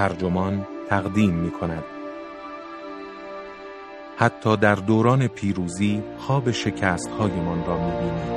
[0.00, 1.84] ترجمان تقدیم می کند.
[4.16, 8.30] حتی در دوران پیروزی خواب شکست هایمان را می بینیم.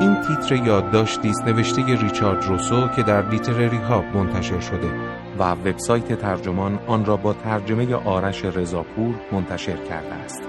[0.00, 4.92] این تیتر یادداشتی است نوشته ریچارد روسو که در لیترری ها منتشر شده
[5.38, 10.42] و وبسایت ترجمان آن را با ترجمه آرش رضاپور منتشر کرده است.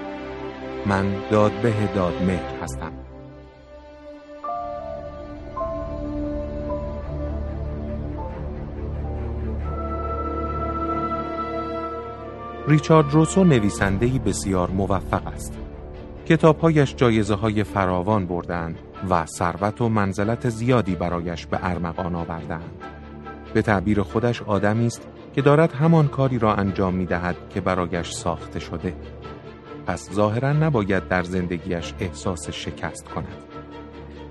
[0.86, 3.11] من دادبه دادمهر هستم.
[12.68, 15.58] ریچارد روسو نویسندهی بسیار موفق است.
[16.26, 18.78] کتابهایش جایزه های فراوان بردند
[19.10, 22.70] و ثروت و منزلت زیادی برایش به ارمغان آوردند.
[23.54, 28.10] به تعبیر خودش آدمی است که دارد همان کاری را انجام می دهد که برایش
[28.10, 28.94] ساخته شده.
[29.86, 33.42] پس ظاهرا نباید در زندگیش احساس شکست کند.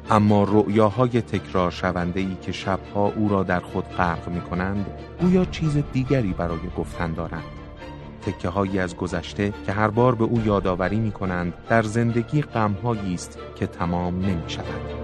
[0.10, 4.86] اما رؤیاهای تکرار شونده ای که شبها او را در خود غرق می کنند
[5.22, 7.61] گویا چیز دیگری برای گفتن دارند.
[8.22, 13.14] تکه هایی از گذشته که هر بار به او یادآوری می کنند در زندگی غمهایی
[13.14, 15.02] است که تمام نمی شود.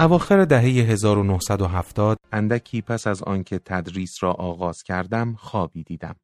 [0.00, 6.16] اواخر دهه 1970 اندکی پس از آنکه تدریس را آغاز کردم خوابی دیدم.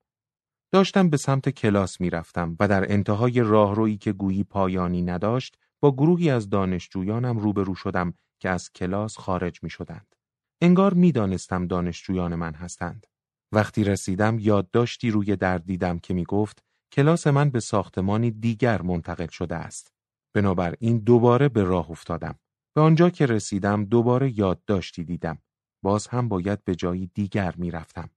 [0.73, 5.93] داشتم به سمت کلاس می رفتم و در انتهای راهرویی که گویی پایانی نداشت با
[5.93, 10.15] گروهی از دانشجویانم روبرو شدم که از کلاس خارج می شدند.
[10.61, 13.07] انگار می دانستم دانشجویان من هستند.
[13.53, 19.27] وقتی رسیدم یادداشتی روی در دیدم که می گفت کلاس من به ساختمانی دیگر منتقل
[19.27, 19.93] شده است.
[20.35, 22.39] بنابراین دوباره به راه افتادم.
[22.75, 25.39] به آنجا که رسیدم دوباره یادداشتی دیدم.
[25.83, 28.11] باز هم باید به جایی دیگر می رفتم.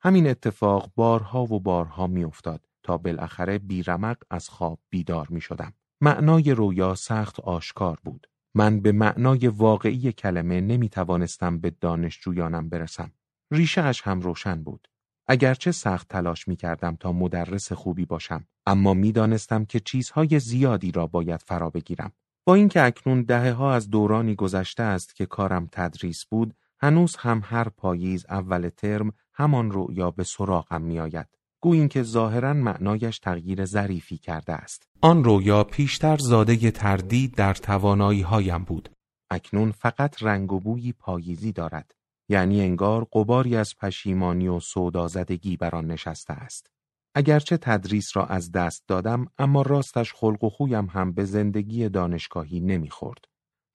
[0.00, 5.74] همین اتفاق بارها و بارها می افتاد تا بالاخره بیرمق از خواب بیدار می شدم.
[6.00, 8.26] معنای رویا سخت آشکار بود.
[8.54, 13.12] من به معنای واقعی کلمه نمی توانستم به دانشجویانم برسم.
[13.50, 14.88] ریشه اش هم روشن بود.
[15.26, 20.92] اگرچه سخت تلاش می کردم تا مدرس خوبی باشم اما می دانستم که چیزهای زیادی
[20.92, 22.12] را باید فرا بگیرم.
[22.44, 27.42] با اینکه اکنون دهه ها از دورانی گذشته است که کارم تدریس بود هنوز هم
[27.44, 31.28] هر پاییز اول ترم همان رویا به سراغم می آید.
[31.64, 34.88] گویین که ظاهرا معنایش تغییر ظریفی کرده است.
[35.00, 38.88] آن رویا پیشتر زاده تردید در توانایی هایم بود.
[39.30, 41.94] اکنون فقط رنگ و بویی پاییزی دارد.
[42.28, 46.70] یعنی انگار قباری از پشیمانی و سودازدگی بر آن نشسته است.
[47.14, 52.60] اگرچه تدریس را از دست دادم اما راستش خلق و خویم هم به زندگی دانشگاهی
[52.60, 53.24] نمی‌خورد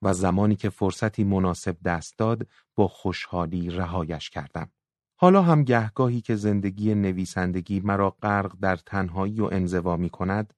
[0.01, 4.71] و زمانی که فرصتی مناسب دست داد با خوشحالی رهایش کردم.
[5.21, 10.53] حالا هم گهگاهی که زندگی نویسندگی مرا غرق در تنهایی و انزوا می کند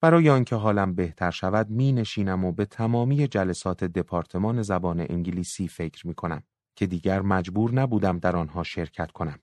[0.00, 6.06] برای آنکه حالم بهتر شود می نشینم و به تمامی جلسات دپارتمان زبان انگلیسی فکر
[6.06, 6.42] می کنم
[6.76, 9.38] که دیگر مجبور نبودم در آنها شرکت کنم.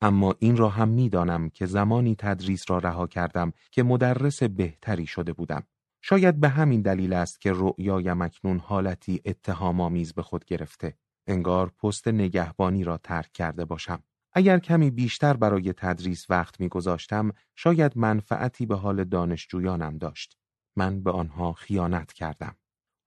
[0.00, 5.32] اما این را هم می‌دانم که زمانی تدریس را رها کردم که مدرس بهتری شده
[5.32, 5.62] بودم.
[6.02, 10.94] شاید به همین دلیل است که رؤیایم اکنون حالتی اتهامآمیز به خود گرفته.
[11.26, 14.02] انگار پست نگهبانی را ترک کرده باشم.
[14.34, 20.38] اگر کمی بیشتر برای تدریس وقت میگذاشتم شاید منفعتی به حال دانشجویانم داشت.
[20.76, 22.56] من به آنها خیانت کردم.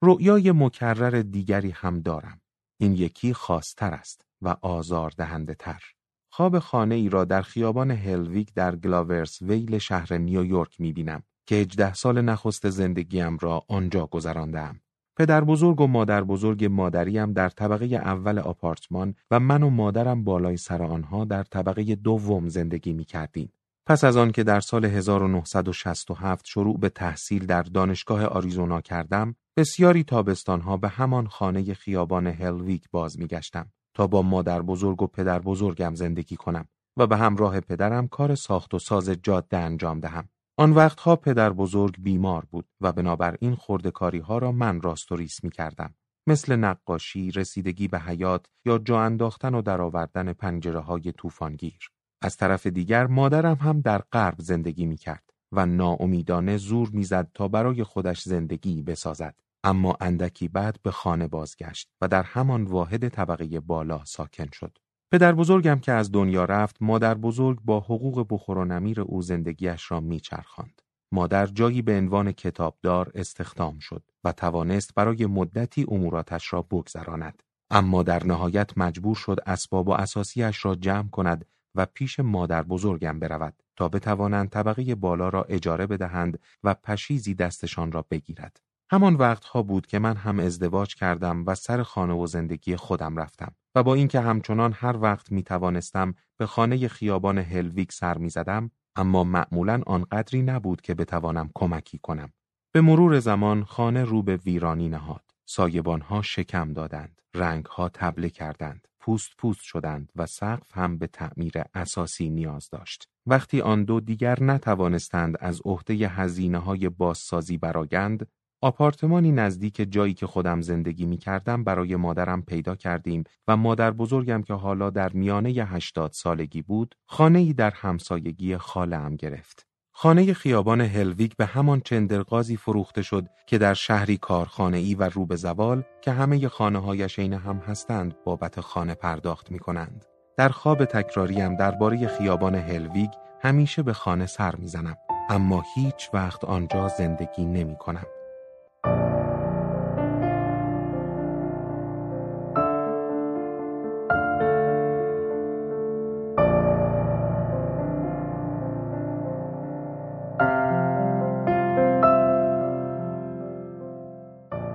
[0.01, 2.41] رؤیای مکرر دیگری هم دارم.
[2.79, 5.83] این یکی خاصتر است و آزار دهنده تر.
[6.29, 11.55] خواب خانه ای را در خیابان هلویک در گلاورس ویل شهر نیویورک می بینم که
[11.55, 14.81] هجده سال نخست زندگیم را آنجا گذراندم.
[15.17, 20.57] پدر بزرگ و مادر بزرگ مادریم در طبقه اول آپارتمان و من و مادرم بالای
[20.57, 23.53] سر آنها در طبقه دوم زندگی می کردیم.
[23.85, 30.03] پس از آن که در سال 1967 شروع به تحصیل در دانشگاه آریزونا کردم، بسیاری
[30.03, 35.39] تابستانها به همان خانه خیابان هلویک باز می گشتم تا با مادر بزرگ و پدر
[35.39, 36.67] بزرگم زندگی کنم
[36.97, 40.29] و به همراه پدرم کار ساخت و ساز جاده انجام دهم.
[40.59, 45.43] آن وقتها پدر بزرگ بیمار بود و بنابراین خردکاری ها را من راست و ریس
[45.43, 45.93] می کردم.
[46.27, 51.89] مثل نقاشی، رسیدگی به حیات یا جا انداختن و درآوردن پنجره های طوفانگیر.
[52.21, 57.47] از طرف دیگر مادرم هم در غرب زندگی می کرد و ناامیدانه زور می‌زد تا
[57.47, 59.35] برای خودش زندگی بسازد.
[59.63, 64.77] اما اندکی بعد به خانه بازگشت و در همان واحد طبقه بالا ساکن شد.
[65.11, 69.91] پدر بزرگم که از دنیا رفت مادر بزرگ با حقوق بخور و نمیر او زندگیش
[69.91, 70.81] را میچرخاند.
[71.11, 77.43] مادر جایی به عنوان کتابدار استخدام شد و توانست برای مدتی اموراتش را بگذراند.
[77.71, 81.45] اما در نهایت مجبور شد اسباب و اساسیش را جمع کند
[81.75, 87.91] و پیش مادر بزرگم برود تا بتوانند طبقه بالا را اجاره بدهند و پشیزی دستشان
[87.91, 88.61] را بگیرد.
[88.91, 93.55] همان وقتها بود که من هم ازدواج کردم و سر خانه و زندگی خودم رفتم
[93.75, 98.71] و با اینکه همچنان هر وقت می توانستم به خانه خیابان هلویک سر می زدم
[98.95, 102.33] اما معمولا آنقدری نبود که بتوانم کمکی کنم.
[102.71, 105.23] به مرور زمان خانه رو به ویرانی نهاد.
[105.45, 112.29] سایبانها شکم دادند، رنگها تبله کردند، پوست پوست شدند و سقف هم به تعمیر اساسی
[112.29, 113.09] نیاز داشت.
[113.25, 118.27] وقتی آن دو دیگر نتوانستند از عهده هزینه های بازسازی برآیند،
[118.61, 124.41] آپارتمانی نزدیک جایی که خودم زندگی می کردم برای مادرم پیدا کردیم و مادر بزرگم
[124.41, 129.67] که حالا در میانه هشتاد سالگی بود، خانه ای در همسایگی خالم گرفت.
[129.91, 135.25] خانه خیابان هلویگ به همان چندرغازی فروخته شد که در شهری کارخانه ای و رو
[135.25, 140.05] به زوال که همه خانه هایش عین هم هستند بابت خانه پرداخت می کنند.
[140.37, 143.09] در خواب تکراریم درباره خیابان هلویگ
[143.41, 144.95] همیشه به خانه سر می‌زنم
[145.29, 148.05] اما هیچ وقت آنجا زندگی نمی کنم.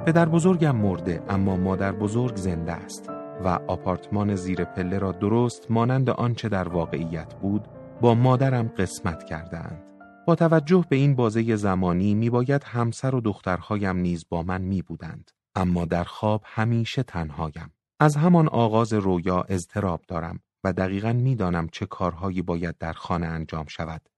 [0.07, 3.11] پدر بزرگم مرده اما مادر بزرگ زنده است
[3.45, 7.69] و آپارتمان زیر پله را درست مانند آنچه در واقعیت بود
[8.01, 9.92] با مادرم قسمت کردهاند.
[10.27, 15.31] با توجه به این بازه زمانی میباید همسر و دخترهایم نیز با من می بودند.
[15.55, 17.73] اما در خواب همیشه تنهایم.
[18.01, 23.67] از همان آغاز رویا اضطراب دارم و دقیقا می‌دانم چه کارهایی باید در خانه انجام
[23.67, 24.09] شود.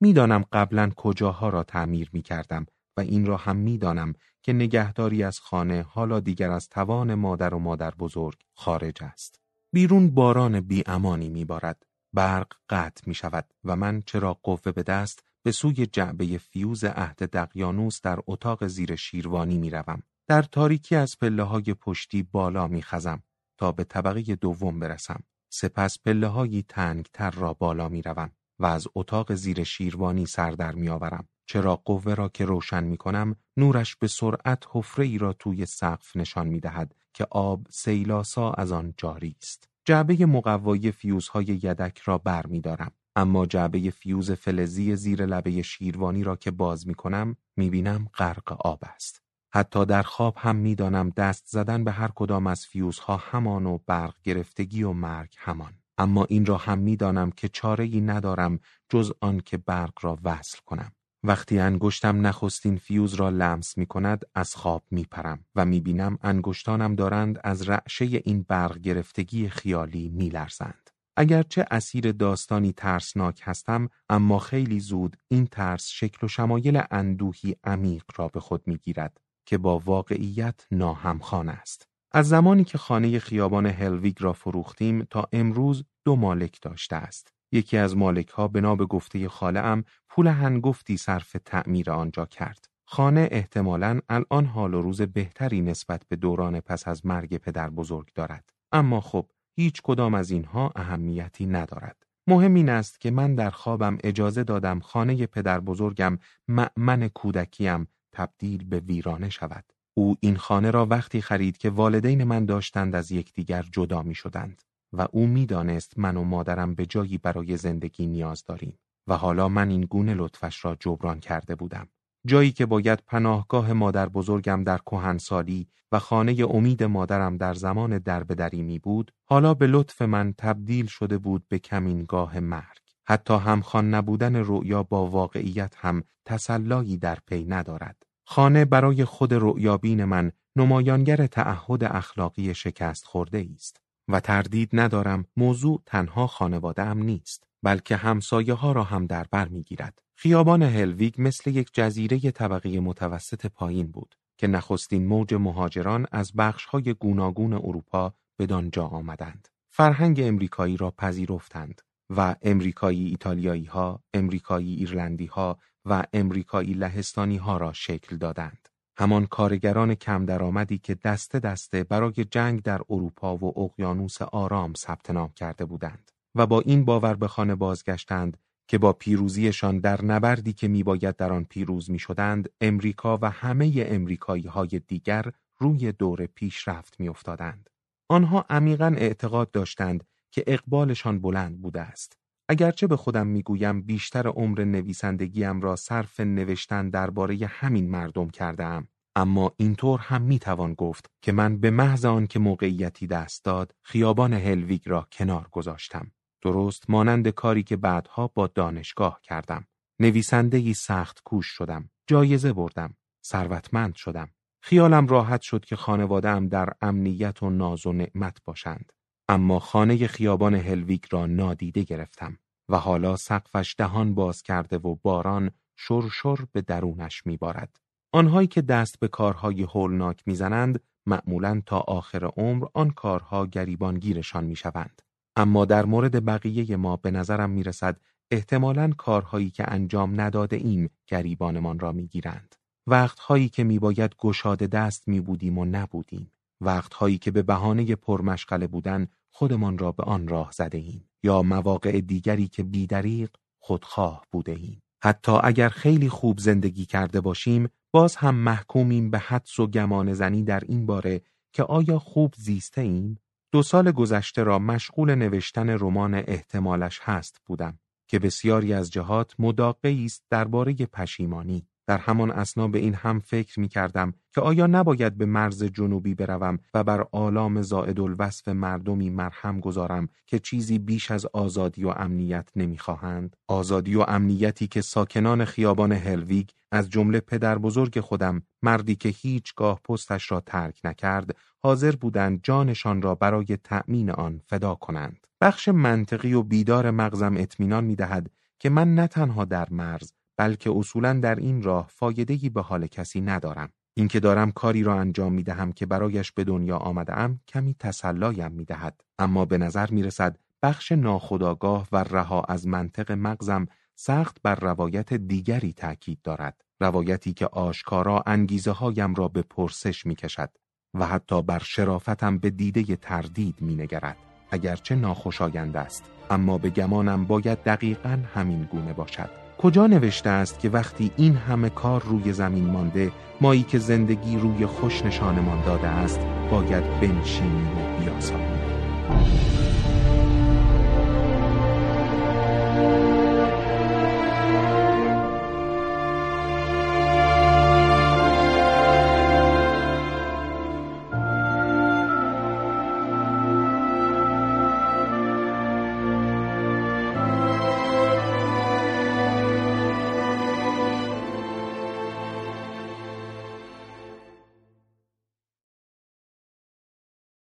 [0.00, 2.66] می‌دانم قبلا کجاها را تعمیر می کردم
[2.96, 4.12] و این را هم می‌دانم
[4.42, 9.40] که نگهداری از خانه حالا دیگر از توان مادر و مادر بزرگ خارج است.
[9.72, 11.86] بیرون باران بی امانی می بارد.
[12.12, 17.16] برق قطع می شود و من چراغ قوه به دست به سوی جعبه فیوز عهد
[17.16, 20.02] دقیانوس در اتاق زیر شیروانی می روم.
[20.26, 23.22] در تاریکی از پله های پشتی بالا می خزم
[23.58, 25.22] تا به طبقه دوم برسم.
[25.48, 30.50] سپس پله های تنگ تر را بالا می روم و از اتاق زیر شیروانی سر
[30.50, 31.28] در می آورم.
[31.48, 36.16] چراغ قوه را که روشن می کنم نورش به سرعت حفره ای را توی سقف
[36.16, 39.68] نشان می دهد که آب سیل‌آسا از آن جاری است.
[39.84, 42.92] جعبه مقوایی فیوزهای یدک را بر می دارم.
[43.16, 48.52] اما جعبه فیوز فلزی زیر لبه شیروانی را که باز می کنم می بینم غرق
[48.60, 49.22] آب است.
[49.54, 53.78] حتی در خواب هم می دانم دست زدن به هر کدام از فیوزها همان و
[53.86, 55.72] برق گرفتگی و مرگ همان.
[55.98, 60.18] اما این را هم می دانم که چاره ای ندارم جز آن که برق را
[60.24, 60.92] وصل کنم.
[61.22, 66.18] وقتی انگشتم نخستین فیوز را لمس می کند از خواب می پرم و می بینم
[66.22, 70.90] انگشتانم دارند از رعشه این برق گرفتگی خیالی می لرزند.
[71.16, 78.04] اگرچه اسیر داستانی ترسناک هستم اما خیلی زود این ترس شکل و شمایل اندوهی عمیق
[78.16, 81.88] را به خود می گیرد که با واقعیت ناهمخوان است.
[82.12, 87.32] از زمانی که خانه خیابان هلویگ را فروختیم تا امروز دو مالک داشته است.
[87.52, 92.64] یکی از مالک ها بنا به گفته خاله ام پول هنگفتی صرف تعمیر آنجا کرد.
[92.88, 98.12] خانه احتمالاً الان حال و روز بهتری نسبت به دوران پس از مرگ پدر بزرگ
[98.14, 98.50] دارد.
[98.72, 102.06] اما خب هیچ کدام از اینها اهمیتی ندارد.
[102.26, 108.64] مهم این است که من در خوابم اجازه دادم خانه پدر بزرگم معمن کودکیم تبدیل
[108.64, 109.64] به ویرانه شود.
[109.94, 114.62] او این خانه را وقتی خرید که والدین من داشتند از یکدیگر جدا می شدند.
[114.92, 119.70] و او می‌دانست من و مادرم به جایی برای زندگی نیاز داریم و حالا من
[119.70, 121.88] این گونه لطفش را جبران کرده بودم.
[122.26, 128.62] جایی که باید پناهگاه مادر بزرگم در کهنسالی و خانه امید مادرم در زمان دربدری
[128.62, 132.80] می بود، حالا به لطف من تبدیل شده بود به کمینگاه مرگ.
[133.04, 138.02] حتی همخوان نبودن رؤیا با واقعیت هم تسلایی در پی ندارد.
[138.24, 143.80] خانه برای خود رؤیابین من نمایانگر تعهد اخلاقی شکست خورده است.
[144.08, 149.48] و تردید ندارم موضوع تنها خانواده ام نیست بلکه همسایه ها را هم در بر
[149.48, 150.02] می گیرد.
[150.16, 156.32] خیابان هلویگ مثل یک جزیره طبقه متوسط پایین بود که نخستین موج مهاجران از
[156.70, 159.48] های گوناگون اروپا به دانجا آمدند.
[159.70, 167.56] فرهنگ امریکایی را پذیرفتند و امریکایی ایتالیایی ها، امریکایی ایرلندی ها و امریکایی لهستانی ها
[167.56, 168.68] را شکل دادند.
[168.98, 175.10] همان کارگران کم درآمدی که دسته دسته برای جنگ در اروپا و اقیانوس آرام ثبت
[175.10, 178.36] نام کرده بودند و با این باور به خانه بازگشتند
[178.68, 184.46] که با پیروزیشان در نبردی که میباید در آن پیروز می‌شدند امریکا و همه امریکایی
[184.46, 187.70] های دیگر روی دور پیشرفت میافتادند.
[188.08, 192.18] آنها عمیقا اعتقاد داشتند که اقبالشان بلند بوده است.
[192.48, 199.52] اگرچه به خودم می‌گویم بیشتر عمر نویسندگیم را صرف نوشتن درباره همین مردم کردم اما
[199.56, 204.82] اینطور هم می‌توان گفت که من به محض آن که موقعیتی دست داد خیابان هلویگ
[204.86, 206.10] را کنار گذاشتم.
[206.46, 209.66] درست مانند کاری که بعدها با دانشگاه کردم.
[210.00, 211.90] نویسنده سخت کوش شدم.
[212.06, 212.96] جایزه بردم.
[213.26, 214.30] ثروتمند شدم.
[214.62, 218.92] خیالم راحت شد که خانوادهام در امنیت و ناز و نعمت باشند.
[219.28, 222.38] اما خانه خیابان هلویگ را نادیده گرفتم
[222.68, 227.76] و حالا سقفش دهان باز کرده و باران شرشر به درونش میبارد.
[228.12, 235.02] آنهایی که دست به کارهای هولناک می‌زنند معمولا تا آخر عمر آن کارها گریبانگیرشان می‌شوند.
[235.36, 238.00] اما در مورد بقیه ما به نظرم می‌رسد
[238.30, 242.54] احتمالا کارهایی که انجام نداده ایم گریبانمان را می‌گیرند.
[242.86, 246.32] وقتهایی که میباید گشاده دست میبودیم و نبودیم.
[246.60, 252.00] وقتهایی که به بهانه پرمشغله بودن خودمان را به آن راه زده ایم یا مواقع
[252.00, 254.82] دیگری که بیدریق خودخواه بوده ایم.
[255.02, 260.42] حتی اگر خیلی خوب زندگی کرده باشیم باز هم محکومیم به حدس و گمان زنی
[260.42, 261.20] در این باره
[261.52, 263.18] که آیا خوب زیسته ایم؟
[263.56, 270.04] دو سال گذشته را مشغول نوشتن رمان احتمالش هست بودم که بسیاری از جهات مداقعی
[270.04, 271.66] است درباره پشیمانی.
[271.86, 276.14] در همان اسنا به این هم فکر می کردم که آیا نباید به مرز جنوبی
[276.14, 281.88] بروم و بر آلام زائد الوصف مردمی مرهم گذارم که چیزی بیش از آزادی و
[281.88, 288.96] امنیت نمی‌خواهند؟ آزادی و امنیتی که ساکنان خیابان هلویگ از جمله پدر بزرگ خودم مردی
[288.96, 295.26] که هیچگاه پستش را ترک نکرد حاضر بودند جانشان را برای تأمین آن فدا کنند
[295.40, 300.70] بخش منطقی و بیدار مغزم اطمینان می دهد که من نه تنها در مرز بلکه
[300.76, 303.72] اصولا در این راه فایدهی به حال کسی ندارم.
[303.94, 308.52] اینکه دارم کاری را انجام می دهم که برایش به دنیا آمده ام کمی تسلایم
[308.52, 309.00] می دهد.
[309.18, 315.14] اما به نظر می رسد بخش ناخداگاه و رها از منطق مغزم سخت بر روایت
[315.14, 316.60] دیگری تأکید دارد.
[316.80, 320.50] روایتی که آشکارا انگیزه هایم را به پرسش می کشد
[321.00, 324.16] و حتی بر شرافتم به دیده تردید می نگرد.
[324.50, 329.30] اگرچه ناخوشایند است اما به گمانم باید دقیقا همین گونه باشد.
[329.58, 334.66] کجا نوشته است که وقتی این همه کار روی زمین مانده مایی که زندگی روی
[334.66, 339.65] خوش نشانمان داده است باید بنشینیم و بیاساییم